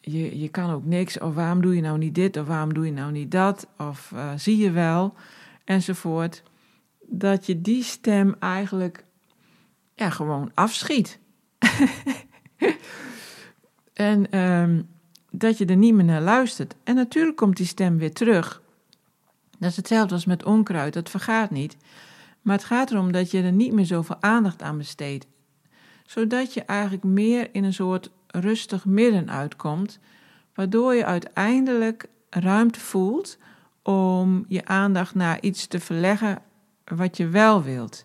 je, 0.00 0.38
je 0.38 0.48
kan 0.48 0.70
ook 0.70 0.84
niks. 0.84 1.18
Of 1.18 1.34
waarom 1.34 1.62
doe 1.62 1.74
je 1.74 1.80
nou 1.80 1.98
niet 1.98 2.14
dit? 2.14 2.36
Of 2.36 2.46
waarom 2.46 2.74
doe 2.74 2.86
je 2.86 2.92
nou 2.92 3.12
niet 3.12 3.30
dat? 3.30 3.66
Of 3.78 4.10
uh, 4.14 4.32
zie 4.36 4.58
je 4.58 4.70
wel? 4.70 5.14
Enzovoort. 5.64 6.42
Dat 7.00 7.46
je 7.46 7.60
die 7.60 7.82
stem 7.82 8.36
eigenlijk 8.38 9.04
ja, 9.94 10.10
gewoon 10.10 10.50
afschiet. 10.54 11.18
en 13.92 14.38
um, 14.38 14.88
dat 15.30 15.58
je 15.58 15.64
er 15.64 15.76
niet 15.76 15.94
meer 15.94 16.04
naar 16.04 16.22
luistert. 16.22 16.74
En 16.84 16.94
natuurlijk 16.94 17.36
komt 17.36 17.56
die 17.56 17.66
stem 17.66 17.98
weer 17.98 18.12
terug. 18.12 18.62
Dat 19.58 19.70
is 19.70 19.76
hetzelfde 19.76 20.14
als 20.14 20.24
met 20.24 20.44
onkruid, 20.44 20.92
dat 20.92 21.10
vergaat 21.10 21.50
niet. 21.50 21.76
Maar 22.42 22.56
het 22.56 22.64
gaat 22.64 22.90
erom 22.90 23.12
dat 23.12 23.30
je 23.30 23.42
er 23.42 23.52
niet 23.52 23.72
meer 23.72 23.86
zoveel 23.86 24.16
aandacht 24.20 24.62
aan 24.62 24.78
besteedt. 24.78 25.26
Zodat 26.06 26.54
je 26.54 26.62
eigenlijk 26.62 27.04
meer 27.04 27.48
in 27.52 27.64
een 27.64 27.74
soort 27.74 28.10
rustig 28.30 28.84
midden 28.84 29.30
uitkomt, 29.30 29.98
waardoor 30.54 30.94
je 30.94 31.04
uiteindelijk 31.04 32.08
ruimte 32.30 32.80
voelt 32.80 33.38
om 33.82 34.44
je 34.48 34.66
aandacht 34.66 35.14
naar 35.14 35.40
iets 35.40 35.66
te 35.66 35.80
verleggen 35.80 36.38
wat 36.84 37.16
je 37.16 37.28
wel 37.28 37.62
wilt. 37.62 38.04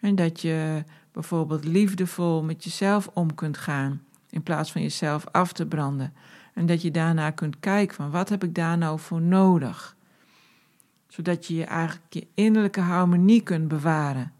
En 0.00 0.14
dat 0.14 0.40
je 0.40 0.84
bijvoorbeeld 1.12 1.64
liefdevol 1.64 2.42
met 2.42 2.64
jezelf 2.64 3.10
om 3.12 3.34
kunt 3.34 3.58
gaan, 3.58 4.02
in 4.30 4.42
plaats 4.42 4.72
van 4.72 4.82
jezelf 4.82 5.26
af 5.26 5.52
te 5.52 5.66
branden. 5.66 6.12
En 6.54 6.66
dat 6.66 6.82
je 6.82 6.90
daarna 6.90 7.30
kunt 7.30 7.60
kijken 7.60 7.96
van 7.96 8.10
wat 8.10 8.28
heb 8.28 8.44
ik 8.44 8.54
daar 8.54 8.78
nou 8.78 8.98
voor 8.98 9.20
nodig 9.20 9.96
zodat 11.12 11.46
je 11.46 11.54
je 11.54 11.64
eigenlijk 11.64 12.12
je 12.12 12.26
innerlijke 12.34 12.80
harmonie 12.80 13.42
kunt 13.42 13.68
bewaren. 13.68 14.32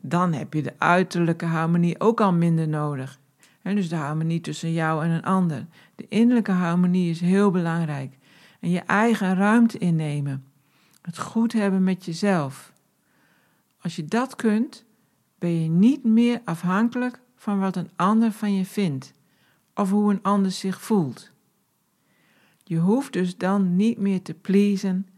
dan 0.00 0.32
heb 0.32 0.52
je 0.52 0.62
de 0.62 0.72
uiterlijke 0.78 1.44
harmonie 1.44 2.00
ook 2.00 2.20
al 2.20 2.32
minder 2.32 2.68
nodig. 2.68 3.18
En 3.66 3.74
dus 3.74 3.88
de 3.88 3.96
harmonie 3.96 4.40
tussen 4.40 4.72
jou 4.72 5.04
en 5.04 5.10
een 5.10 5.22
ander. 5.22 5.66
De 5.94 6.08
innerlijke 6.08 6.52
harmonie 6.52 7.10
is 7.10 7.20
heel 7.20 7.50
belangrijk. 7.50 8.18
En 8.60 8.70
je 8.70 8.80
eigen 8.80 9.34
ruimte 9.34 9.78
innemen. 9.78 10.44
Het 11.02 11.18
goed 11.18 11.52
hebben 11.52 11.84
met 11.84 12.04
jezelf. 12.04 12.72
Als 13.80 13.96
je 13.96 14.04
dat 14.04 14.36
kunt, 14.36 14.84
ben 15.38 15.62
je 15.62 15.68
niet 15.68 16.04
meer 16.04 16.40
afhankelijk 16.44 17.20
van 17.36 17.58
wat 17.58 17.76
een 17.76 17.90
ander 17.96 18.32
van 18.32 18.54
je 18.54 18.64
vindt 18.64 19.12
of 19.74 19.90
hoe 19.90 20.12
een 20.12 20.22
ander 20.22 20.50
zich 20.50 20.80
voelt. 20.80 21.30
Je 22.64 22.78
hoeft 22.78 23.12
dus 23.12 23.36
dan 23.36 23.76
niet 23.76 23.98
meer 23.98 24.22
te 24.22 24.34
pleasen 24.34 25.08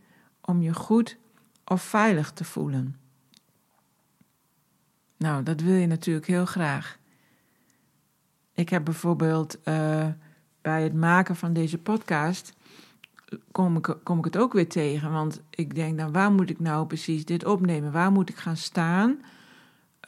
om 0.41 0.63
je 0.63 0.75
goed 0.75 1.17
of 1.65 1.83
veilig 1.83 2.33
te 2.33 2.45
voelen. 2.45 2.97
Nou, 5.17 5.43
dat 5.43 5.61
wil 5.61 5.75
je 5.75 5.87
natuurlijk 5.87 6.27
heel 6.27 6.47
graag. 6.47 6.99
Ik 8.59 8.69
heb 8.69 8.85
bijvoorbeeld 8.85 9.59
uh, 9.65 10.07
bij 10.63 10.83
het 10.83 10.95
maken 10.95 11.37
van 11.37 11.53
deze 11.53 11.79
podcast. 11.79 12.53
Kom 13.53 13.77
ik, 13.77 13.97
kom 14.03 14.19
ik 14.19 14.25
het 14.25 14.37
ook 14.39 14.53
weer 14.53 14.69
tegen. 14.69 15.13
Want 15.13 15.43
ik 15.51 15.75
denk 15.75 15.99
dan, 15.99 16.13
waar 16.13 16.33
moet 16.33 16.51
ik 16.51 16.61
nou 16.61 16.87
precies 16.87 17.25
dit 17.25 17.45
opnemen? 17.45 17.93
Waar 17.93 18.13
moet 18.13 18.29
ik 18.29 18.37
gaan 18.37 18.57
staan 18.57 19.19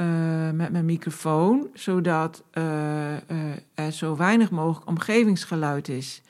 uh, 0.01 0.51
met 0.51 0.73
mijn 0.73 0.85
microfoon, 0.85 1.69
zodat 1.75 2.45
uh, 2.55 3.13
er 3.75 3.93
zo 3.93 4.17
weinig 4.17 4.51
mogelijk 4.51 4.89
omgevingsgeluid 4.89 5.89
is? 5.89 6.23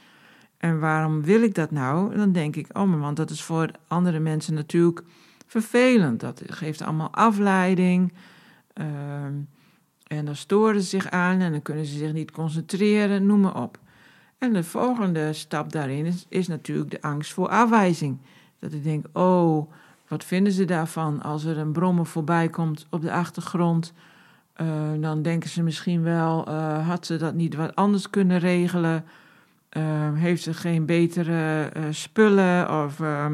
En 0.56 0.80
waarom 0.80 1.22
wil 1.22 1.42
ik 1.42 1.54
dat 1.54 1.70
nou? 1.70 2.16
Dan 2.16 2.32
denk 2.32 2.56
ik, 2.56 2.78
oh, 2.78 2.84
maar 2.84 3.00
want 3.00 3.16
dat 3.16 3.30
is 3.30 3.42
voor 3.42 3.70
andere 3.86 4.18
mensen 4.18 4.54
natuurlijk 4.54 5.02
vervelend. 5.46 6.20
Dat 6.20 6.42
geeft 6.46 6.82
allemaal 6.82 7.12
afleiding. 7.12 8.12
Uh, 8.74 8.86
en 10.10 10.24
dan 10.24 10.36
storen 10.36 10.82
ze 10.82 10.88
zich 10.88 11.10
aan 11.10 11.40
en 11.40 11.52
dan 11.52 11.62
kunnen 11.62 11.86
ze 11.86 11.96
zich 11.96 12.12
niet 12.12 12.30
concentreren, 12.30 13.26
noem 13.26 13.40
maar 13.40 13.62
op. 13.62 13.78
En 14.38 14.52
de 14.52 14.64
volgende 14.64 15.32
stap 15.32 15.72
daarin 15.72 16.14
is, 16.28 16.48
natuurlijk 16.48 16.90
de 16.90 17.02
angst 17.02 17.32
voor 17.32 17.48
afwijzing. 17.48 18.18
Dat 18.58 18.72
ik 18.72 18.82
denk, 18.82 19.06
oh, 19.12 19.70
wat 20.08 20.24
vinden 20.24 20.52
ze 20.52 20.64
daarvan 20.64 21.22
als 21.22 21.44
er 21.44 21.58
een 21.58 21.72
brommer 21.72 22.06
voorbij 22.06 22.48
komt 22.48 22.86
op 22.90 23.02
de 23.02 23.12
achtergrond? 23.12 23.92
Uh, 24.60 24.66
dan 25.00 25.22
denken 25.22 25.50
ze 25.50 25.62
misschien 25.62 26.02
wel, 26.02 26.48
uh, 26.48 26.88
had 26.88 27.06
ze 27.06 27.16
dat 27.16 27.34
niet 27.34 27.54
wat 27.54 27.74
anders 27.74 28.10
kunnen 28.10 28.38
regelen? 28.38 29.04
Uh, 29.76 29.82
heeft 30.14 30.42
ze 30.42 30.54
geen 30.54 30.86
betere 30.86 31.70
spullen 31.90 32.84
of 32.84 32.98
uh, 32.98 33.26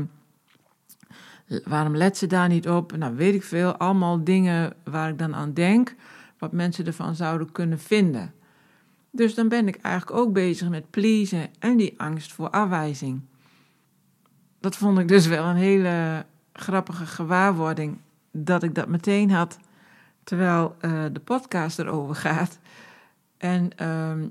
waarom 1.65 1.97
let 1.97 2.17
ze 2.17 2.27
daar 2.27 2.49
niet 2.49 2.69
op? 2.69 2.97
Nou, 2.97 3.17
weet 3.17 3.35
ik 3.35 3.43
veel. 3.43 3.77
Allemaal 3.77 4.25
dingen 4.25 4.73
waar 4.85 5.09
ik 5.09 5.19
dan 5.19 5.35
aan 5.35 5.53
denk, 5.53 5.95
wat 6.39 6.53
mensen 6.53 6.87
ervan 6.87 7.15
zouden 7.15 7.53
kunnen 7.53 7.79
vinden. 7.79 8.35
Dus 9.11 9.35
dan 9.35 9.49
ben 9.49 9.69
ik 9.69 9.77
eigenlijk 9.77 10.19
ook 10.19 10.33
bezig 10.33 10.69
met 10.69 10.91
pleasen 10.91 11.49
en 11.59 11.77
die 11.77 11.95
angst 11.97 12.33
voor 12.33 12.51
afwijzing. 12.51 13.21
Dat 14.61 14.77
vond 14.77 14.99
ik 14.99 15.09
dus 15.09 15.27
wel 15.27 15.45
een 15.45 15.57
hele 15.57 16.25
grappige 16.53 17.07
gewaarwording 17.07 17.99
dat 18.31 18.63
ik 18.63 18.75
dat 18.75 18.89
meteen 18.89 19.31
had, 19.31 19.59
terwijl 20.25 20.77
uh, 20.81 21.05
de 21.13 21.21
podcast 21.21 21.79
erover 21.79 22.15
gaat. 22.15 22.59
En 23.37 23.77
ehm, 23.77 24.29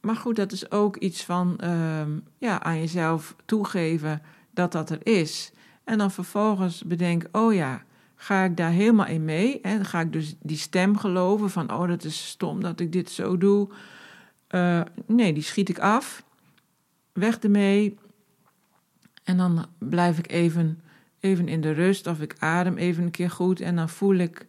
maar 0.00 0.16
goed, 0.16 0.36
dat 0.36 0.52
is 0.52 0.70
ook 0.70 0.96
iets 0.96 1.24
van 1.24 1.60
uh, 1.64 2.00
ja, 2.38 2.62
aan 2.62 2.78
jezelf 2.78 3.36
toegeven 3.44 4.22
dat 4.50 4.72
dat 4.72 4.90
er 4.90 5.06
is. 5.06 5.52
En 5.84 5.98
dan 5.98 6.10
vervolgens 6.10 6.84
bedenken, 6.84 7.28
oh 7.32 7.54
ja, 7.54 7.82
ga 8.20 8.44
ik 8.44 8.56
daar 8.56 8.70
helemaal 8.70 9.06
in 9.06 9.24
mee? 9.24 9.60
En 9.60 9.84
ga 9.84 10.00
ik 10.00 10.12
dus 10.12 10.34
die 10.42 10.56
stem 10.56 10.96
geloven 10.96 11.50
van, 11.50 11.72
oh 11.72 11.88
dat 11.88 12.04
is 12.04 12.28
stom 12.28 12.60
dat 12.60 12.80
ik 12.80 12.92
dit 12.92 13.10
zo 13.10 13.38
doe. 13.38 13.68
Uh, 14.50 14.80
nee, 15.06 15.32
die 15.32 15.42
schiet 15.42 15.68
ik 15.68 15.78
af. 15.78 16.24
weg 17.12 17.38
ermee. 17.38 17.98
En 19.24 19.36
dan 19.36 19.66
blijf 19.78 20.18
ik 20.18 20.30
even, 20.30 20.80
even 21.20 21.48
in 21.48 21.60
de 21.60 21.70
rust 21.72 22.06
of 22.06 22.20
ik 22.20 22.36
adem 22.38 22.76
even 22.76 23.04
een 23.04 23.10
keer 23.10 23.30
goed. 23.30 23.60
En 23.60 23.76
dan 23.76 23.88
voel 23.88 24.14
ik 24.14 24.46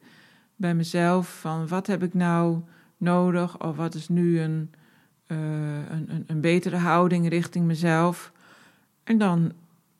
bij 0.55 0.75
mezelf 0.75 1.39
van 1.39 1.67
wat 1.67 1.87
heb 1.87 2.03
ik 2.03 2.13
nou 2.13 2.61
nodig 2.97 3.59
of 3.59 3.75
wat 3.75 3.95
is 3.95 4.09
nu 4.09 4.39
een, 4.39 4.71
een, 5.27 6.09
een, 6.09 6.23
een 6.27 6.41
betere 6.41 6.77
houding 6.77 7.29
richting 7.29 7.65
mezelf. 7.65 8.31
En 9.03 9.17
dan 9.17 9.51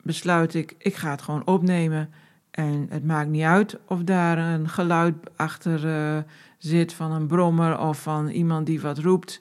besluit 0.02 0.54
ik, 0.54 0.74
ik 0.78 0.94
ga 0.94 1.10
het 1.10 1.22
gewoon 1.22 1.46
opnemen. 1.46 2.10
En 2.50 2.86
het 2.88 3.04
maakt 3.04 3.28
niet 3.28 3.42
uit 3.42 3.78
of 3.86 4.02
daar 4.02 4.38
een 4.38 4.68
geluid 4.68 5.14
achter 5.36 5.84
uh, 5.84 6.22
zit 6.58 6.92
van 6.92 7.12
een 7.12 7.26
brommer 7.26 7.78
of 7.78 8.02
van 8.02 8.28
iemand 8.28 8.66
die 8.66 8.80
wat 8.80 8.98
roept 8.98 9.40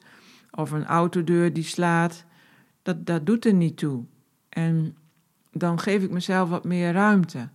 of 0.52 0.72
een 0.72 0.86
autodeur 0.86 1.54
die 1.54 1.64
slaat. 1.64 2.26
Dat, 2.82 3.06
dat 3.06 3.26
doet 3.26 3.46
er 3.46 3.54
niet 3.54 3.78
toe. 3.78 4.04
En 4.50 4.98
dan 5.52 5.80
geef 5.80 6.04
ik 6.04 6.12
mezelf 6.12 6.50
wat 6.50 6.64
meer 6.64 6.92
ruimte. 6.92 7.50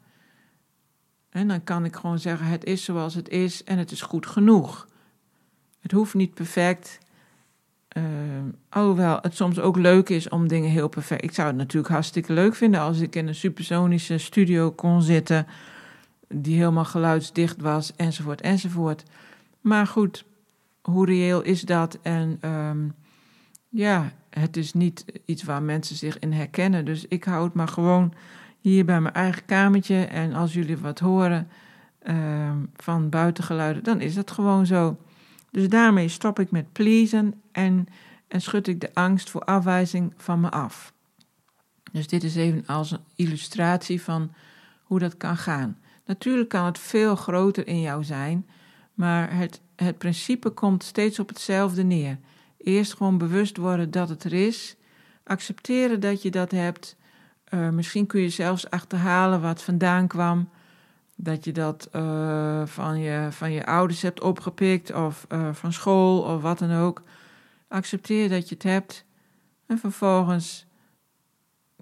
En 1.28 1.48
dan 1.48 1.64
kan 1.64 1.84
ik 1.84 1.96
gewoon 1.96 2.18
zeggen: 2.18 2.46
het 2.46 2.64
is 2.64 2.84
zoals 2.84 3.14
het 3.14 3.28
is 3.28 3.64
en 3.64 3.78
het 3.78 3.90
is 3.90 4.02
goed 4.02 4.26
genoeg. 4.26 4.88
Het 5.80 5.92
hoeft 5.92 6.14
niet 6.14 6.34
perfect. 6.34 6.98
Uh, 7.96 8.02
alhoewel 8.68 9.18
het 9.20 9.36
soms 9.36 9.60
ook 9.60 9.76
leuk 9.76 10.08
is 10.08 10.28
om 10.28 10.48
dingen 10.48 10.70
heel 10.70 10.88
perfect. 10.88 11.24
Ik 11.24 11.32
zou 11.32 11.46
het 11.48 11.56
natuurlijk 11.56 11.92
hartstikke 11.92 12.32
leuk 12.32 12.54
vinden 12.54 12.80
als 12.80 13.00
ik 13.00 13.16
in 13.16 13.28
een 13.28 13.34
supersonische 13.34 14.18
studio 14.18 14.70
kon 14.70 15.02
zitten. 15.02 15.46
Die 16.28 16.56
helemaal 16.56 16.84
geluidsdicht 16.84 17.60
was, 17.60 17.96
enzovoort, 17.96 18.40
enzovoort. 18.40 19.02
Maar 19.60 19.86
goed, 19.86 20.24
hoe 20.82 21.06
reëel 21.06 21.42
is 21.42 21.62
dat? 21.62 21.98
En 22.02 22.38
um, 22.44 22.94
ja, 23.68 24.12
het 24.30 24.56
is 24.56 24.72
niet 24.72 25.04
iets 25.24 25.42
waar 25.42 25.62
mensen 25.62 25.96
zich 25.96 26.18
in 26.18 26.32
herkennen. 26.32 26.84
Dus 26.84 27.06
ik 27.08 27.24
hou 27.24 27.44
het 27.44 27.54
maar 27.54 27.68
gewoon 27.68 28.12
hier 28.60 28.84
bij 28.84 29.00
mijn 29.00 29.14
eigen 29.14 29.44
kamertje. 29.44 30.04
En 30.04 30.32
als 30.32 30.52
jullie 30.52 30.78
wat 30.78 30.98
horen 30.98 31.48
um, 32.06 32.70
van 32.76 33.08
buitengeluiden, 33.08 33.82
dan 33.82 34.00
is 34.00 34.14
dat 34.14 34.30
gewoon 34.30 34.66
zo. 34.66 34.96
Dus 35.54 35.68
daarmee 35.68 36.08
stop 36.08 36.38
ik 36.38 36.50
met 36.50 36.72
pleasen 36.72 37.42
en, 37.52 37.86
en 38.28 38.40
schud 38.40 38.66
ik 38.66 38.80
de 38.80 38.90
angst 38.94 39.30
voor 39.30 39.44
afwijzing 39.44 40.12
van 40.16 40.40
me 40.40 40.50
af. 40.50 40.92
Dus 41.92 42.06
dit 42.06 42.22
is 42.24 42.36
even 42.36 42.66
als 42.66 42.90
een 42.90 43.04
illustratie 43.16 44.02
van 44.02 44.32
hoe 44.82 44.98
dat 44.98 45.16
kan 45.16 45.36
gaan. 45.36 45.78
Natuurlijk 46.04 46.48
kan 46.48 46.64
het 46.64 46.78
veel 46.78 47.16
groter 47.16 47.66
in 47.66 47.80
jou 47.80 48.04
zijn, 48.04 48.46
maar 48.94 49.36
het, 49.36 49.60
het 49.76 49.98
principe 49.98 50.50
komt 50.50 50.84
steeds 50.84 51.18
op 51.18 51.28
hetzelfde 51.28 51.82
neer. 51.82 52.18
Eerst 52.58 52.94
gewoon 52.94 53.18
bewust 53.18 53.56
worden 53.56 53.90
dat 53.90 54.08
het 54.08 54.24
er 54.24 54.32
is, 54.32 54.76
accepteren 55.24 56.00
dat 56.00 56.22
je 56.22 56.30
dat 56.30 56.50
hebt. 56.50 56.96
Uh, 57.50 57.68
misschien 57.68 58.06
kun 58.06 58.20
je 58.20 58.30
zelfs 58.30 58.70
achterhalen 58.70 59.40
wat 59.40 59.62
vandaan 59.62 60.06
kwam 60.06 60.48
dat 61.16 61.44
je 61.44 61.52
dat 61.52 61.88
uh, 61.92 62.66
van, 62.66 62.98
je, 62.98 63.28
van 63.30 63.52
je 63.52 63.66
ouders 63.66 64.02
hebt 64.02 64.22
opgepikt 64.22 64.94
of 64.94 65.26
uh, 65.32 65.54
van 65.54 65.72
school 65.72 66.22
of 66.22 66.42
wat 66.42 66.58
dan 66.58 66.72
ook. 66.72 67.02
Accepteer 67.68 68.28
dat 68.28 68.48
je 68.48 68.54
het 68.54 68.64
hebt 68.64 69.04
en 69.66 69.78
vervolgens 69.78 70.66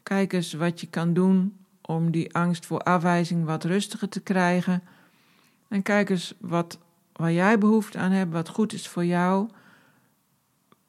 kijk 0.03 0.33
eens 0.33 0.53
wat 0.53 0.81
je 0.81 0.87
kan 0.87 1.13
doen 1.13 1.57
om 1.81 2.11
die 2.11 2.35
angst 2.35 2.67
voor 2.67 2.81
afwijzing 2.81 3.45
wat 3.45 3.65
rustiger 3.65 4.09
te 4.09 4.21
krijgen. 4.21 4.83
En 5.69 5.83
kijk 5.83 6.11
eens 6.11 6.35
wat, 6.41 6.79
waar 7.13 7.33
jij 7.33 7.59
behoefte 7.59 7.99
aan 7.99 8.11
hebt, 8.11 8.33
wat 8.33 8.49
goed 8.49 8.73
is 8.73 8.89
voor 8.89 9.05
jou, 9.05 9.49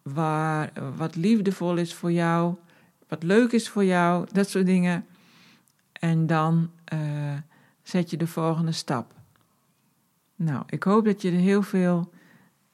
waar, 0.02 0.72
wat 0.96 1.16
liefdevol 1.16 1.76
is 1.76 1.94
voor 1.94 2.12
jou, 2.12 2.56
wat 3.08 3.24
leuk 3.24 3.52
is 3.52 3.70
voor 3.70 3.86
jou, 3.86 4.28
dat 4.32 4.50
soort 4.50 4.66
dingen. 4.66 5.06
En 5.92 6.28
dan. 6.28 6.72
Uh, 6.94 7.34
zet 7.84 8.10
je 8.10 8.18
de 8.18 8.28
volgende 8.28 8.72
stap. 8.72 9.14
Nou, 10.36 10.64
ik 10.70 10.84
hoop 10.84 11.06
dat 11.06 11.22
je 11.22 11.32
er 11.32 11.38
heel 11.38 11.62
veel 11.62 12.12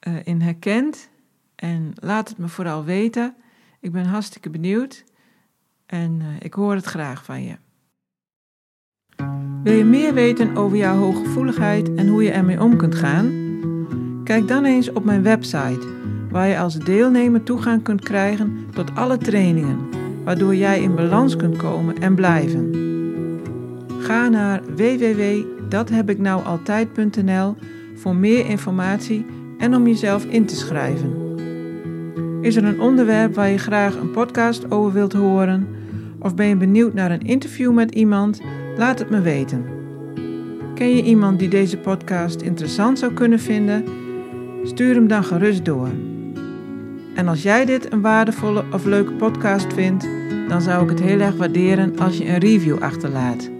uh, 0.08 0.14
in 0.24 0.40
herkent. 0.40 1.10
En 1.54 1.92
laat 1.94 2.28
het 2.28 2.38
me 2.38 2.48
vooral 2.48 2.84
weten. 2.84 3.34
Ik 3.80 3.92
ben 3.92 4.04
hartstikke 4.04 4.50
benieuwd. 4.50 5.04
En 5.86 6.20
uh, 6.20 6.26
ik 6.38 6.54
hoor 6.54 6.74
het 6.74 6.84
graag 6.84 7.24
van 7.24 7.42
je. 7.42 7.56
Wil 9.62 9.74
je 9.74 9.84
meer 9.84 10.14
weten 10.14 10.56
over 10.56 10.76
jouw 10.76 10.96
hooggevoeligheid 10.96 11.94
en 11.94 12.08
hoe 12.08 12.22
je 12.22 12.30
ermee 12.30 12.60
om 12.60 12.76
kunt 12.76 12.94
gaan? 12.94 13.48
Kijk 14.24 14.48
dan 14.48 14.64
eens 14.64 14.92
op 14.92 15.04
mijn 15.04 15.22
website, 15.22 15.88
waar 16.30 16.48
je 16.48 16.58
als 16.58 16.78
deelnemer 16.78 17.42
toegang 17.42 17.82
kunt 17.82 18.00
krijgen 18.00 18.66
tot 18.74 18.94
alle 18.94 19.18
trainingen, 19.18 19.88
waardoor 20.24 20.54
jij 20.54 20.82
in 20.82 20.94
balans 20.94 21.36
kunt 21.36 21.56
komen 21.56 21.98
en 21.98 22.14
blijven. 22.14 22.89
Ga 24.00 24.28
naar 24.28 24.60
www.dathebiknoualtijd.nl 24.76 27.56
voor 27.94 28.14
meer 28.14 28.46
informatie 28.46 29.26
en 29.58 29.74
om 29.74 29.86
jezelf 29.86 30.24
in 30.24 30.46
te 30.46 30.56
schrijven. 30.56 31.14
Is 32.40 32.56
er 32.56 32.64
een 32.64 32.80
onderwerp 32.80 33.34
waar 33.34 33.50
je 33.50 33.58
graag 33.58 33.96
een 33.96 34.10
podcast 34.10 34.70
over 34.70 34.92
wilt 34.92 35.12
horen? 35.12 35.68
Of 36.18 36.34
ben 36.34 36.46
je 36.46 36.56
benieuwd 36.56 36.94
naar 36.94 37.10
een 37.10 37.26
interview 37.26 37.72
met 37.72 37.94
iemand? 37.94 38.40
Laat 38.76 38.98
het 38.98 39.10
me 39.10 39.20
weten. 39.20 39.64
Ken 40.74 40.96
je 40.96 41.02
iemand 41.02 41.38
die 41.38 41.48
deze 41.48 41.78
podcast 41.78 42.40
interessant 42.40 42.98
zou 42.98 43.12
kunnen 43.12 43.40
vinden? 43.40 43.84
Stuur 44.62 44.94
hem 44.94 45.08
dan 45.08 45.24
gerust 45.24 45.64
door. 45.64 45.88
En 47.14 47.28
als 47.28 47.42
jij 47.42 47.64
dit 47.64 47.92
een 47.92 48.00
waardevolle 48.00 48.64
of 48.72 48.84
leuke 48.84 49.12
podcast 49.12 49.72
vindt, 49.72 50.08
dan 50.48 50.60
zou 50.60 50.82
ik 50.82 50.90
het 50.90 51.00
heel 51.00 51.20
erg 51.20 51.36
waarderen 51.36 51.98
als 51.98 52.18
je 52.18 52.28
een 52.28 52.38
review 52.38 52.78
achterlaat. 52.78 53.59